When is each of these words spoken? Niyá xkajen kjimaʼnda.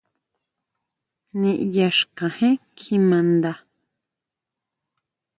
Niyá 1.39 1.87
xkajen 1.97 2.55
kjimaʼnda. 2.77 3.53